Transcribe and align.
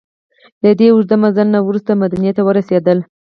له 0.63 0.71
دې 0.79 0.87
اوږده 0.91 1.15
مزل 1.21 1.47
نه 1.55 1.59
وروسته 1.67 1.91
مدینې 2.01 2.31
ته 2.37 2.41
ورسېدل. 2.45 2.97